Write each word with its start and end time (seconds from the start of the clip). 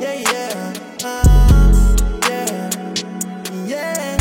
yeah, 0.00 0.14
yeah. 0.14 0.72
Uh, 1.04 1.72
yeah, 2.28 2.70
yeah. 3.66 4.16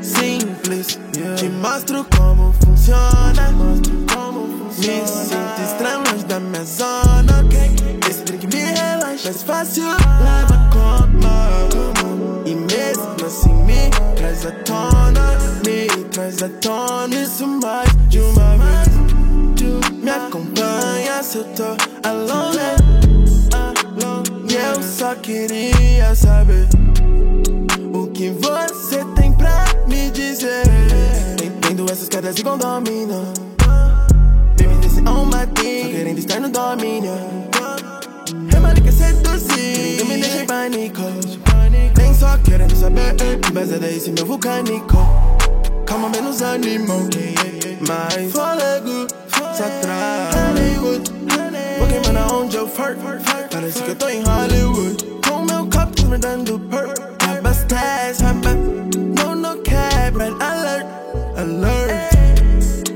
Simples, 0.00 0.98
te 1.36 1.48
mostro 1.48 2.06
como 2.16 2.52
funciona. 2.52 3.52
Como 4.14 4.46
funciona. 4.46 5.00
Me 5.00 5.06
sinto 5.06 5.62
estranho 5.62 6.04
longe 6.04 6.24
da 6.24 6.40
minha 6.40 6.64
zona. 6.64 7.40
Okay? 7.44 7.74
Esse 8.08 8.24
drink 8.24 8.46
me 8.46 8.62
relaxa, 8.62 9.24
mais 9.24 9.42
fácil. 9.42 9.88
Leva 9.88 10.70
como 10.72 11.26
e 12.46 12.54
mesmo 12.54 13.26
assim 13.26 13.52
me 13.64 13.90
traz 14.14 14.46
à 14.46 14.52
tona, 14.64 15.38
me 15.64 15.86
traz 16.10 16.42
à 16.42 16.48
tona. 16.60 17.14
Isso 17.14 17.46
mais 17.46 17.90
de 18.08 18.20
uma 18.20 18.56
vez. 18.56 18.95
Me 20.06 20.12
acompanha 20.12 21.20
se 21.20 21.38
eu 21.38 21.44
tô 21.46 21.64
alone. 22.08 22.60
E 24.48 24.54
eu 24.54 24.80
só 24.80 25.16
queria 25.16 26.14
saber 26.14 26.68
o 27.92 28.06
que 28.12 28.30
você 28.30 29.04
tem 29.16 29.32
pra 29.32 29.64
me 29.88 30.08
dizer. 30.12 30.62
Entendo 31.44 31.90
essas 31.90 32.08
quedas 32.08 32.36
de 32.36 32.44
condomínio. 32.44 33.20
Baby, 34.56 34.76
desse 34.80 35.00
on 35.00 35.24
my 35.24 35.44
team. 35.56 35.82
Só 35.82 35.90
querendo 35.90 36.18
estar 36.18 36.38
no 36.38 36.50
domínio. 36.50 37.12
Remale 38.48 38.80
quer 38.82 38.92
seduzir. 38.92 39.98
Não 39.98 40.06
me 40.06 40.18
deixa 40.18 40.42
em 40.42 40.46
pânico. 40.46 41.02
Nem 41.98 42.14
só 42.14 42.38
querendo 42.38 42.76
saber. 42.76 43.16
Beza 43.52 43.76
desse 43.80 44.12
meu 44.12 44.24
vulcânico. 44.24 44.98
Calma, 45.84 46.08
menos 46.10 46.42
ânimo. 46.42 47.08
Mais 47.88 48.32
eu 52.54 52.68
for. 52.68 52.96
Parece 53.50 53.82
que 53.82 53.90
eu 53.90 53.96
tô 53.96 54.08
em 54.08 54.22
Hollywood. 54.22 55.04
Com 55.26 55.44
meu 55.44 55.66
copo 55.66 56.06
me 56.06 56.18
dando 56.18 56.58
perk. 56.60 57.00
Abastece, 57.28 58.24
abastece. 58.24 58.76
No, 59.16 59.34
no 59.34 59.56
cap, 59.62 60.16
red 60.16 60.34
alert, 60.40 60.86
alert. 61.36 62.16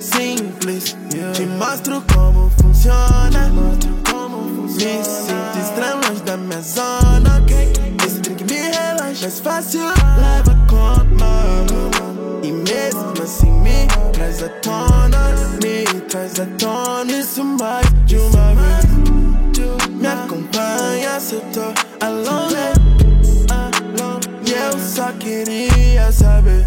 Simples, 0.00 0.96
te 1.34 1.46
mostro 1.46 2.02
como 2.12 2.50
funciona. 2.60 3.50
Me 4.78 5.02
sinto 5.02 5.58
estranho 5.60 6.00
longe 6.06 6.22
da 6.22 6.36
minha 6.36 6.60
zona. 6.62 7.42
Esse 8.06 8.20
drink 8.20 8.44
me 8.44 8.70
relaxa, 8.70 9.22
mais 9.22 9.40
fácil 9.40 9.80
leva 9.80 10.56
como. 10.68 12.40
E 12.42 12.52
mesmo 12.52 13.12
assim 13.22 13.50
me 13.50 13.86
traz 14.12 14.42
à 14.42 14.48
tona, 14.60 15.34
me 15.62 16.00
traz 16.02 16.38
à 16.38 16.46
tona. 16.58 16.87
Acompanha 21.28 21.30
se 21.30 21.34
eu 21.34 21.40
tô 21.52 21.60
alone. 22.04 22.56
E 24.46 24.52
eu 24.52 24.78
só 24.78 25.12
queria 25.12 26.10
saber 26.10 26.64